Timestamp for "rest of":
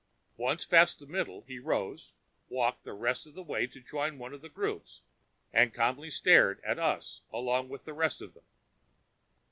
2.91-3.35, 7.93-8.33